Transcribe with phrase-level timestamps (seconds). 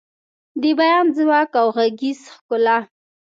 [0.61, 2.77] د بیان ځواک او غږیز ښکلا